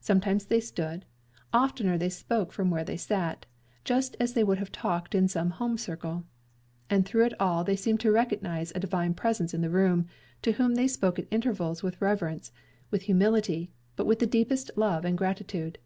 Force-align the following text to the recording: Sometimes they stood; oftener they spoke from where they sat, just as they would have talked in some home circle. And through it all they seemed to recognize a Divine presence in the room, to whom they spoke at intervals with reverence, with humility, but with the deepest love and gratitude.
Sometimes 0.00 0.46
they 0.46 0.60
stood; 0.60 1.04
oftener 1.52 1.98
they 1.98 2.08
spoke 2.08 2.52
from 2.52 2.70
where 2.70 2.84
they 2.84 2.96
sat, 2.96 3.46
just 3.82 4.14
as 4.20 4.32
they 4.32 4.44
would 4.44 4.58
have 4.58 4.70
talked 4.70 5.12
in 5.12 5.26
some 5.26 5.50
home 5.50 5.76
circle. 5.76 6.22
And 6.88 7.04
through 7.04 7.24
it 7.24 7.40
all 7.40 7.64
they 7.64 7.74
seemed 7.74 7.98
to 8.02 8.12
recognize 8.12 8.70
a 8.76 8.78
Divine 8.78 9.12
presence 9.14 9.52
in 9.52 9.62
the 9.62 9.68
room, 9.70 10.06
to 10.42 10.52
whom 10.52 10.76
they 10.76 10.86
spoke 10.86 11.18
at 11.18 11.26
intervals 11.32 11.82
with 11.82 12.00
reverence, 12.00 12.52
with 12.92 13.02
humility, 13.10 13.72
but 13.96 14.06
with 14.06 14.20
the 14.20 14.26
deepest 14.28 14.70
love 14.76 15.04
and 15.04 15.18
gratitude. 15.18 15.78